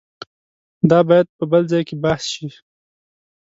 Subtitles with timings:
[0.89, 2.47] دا باید په بل ځای کې بحث شي.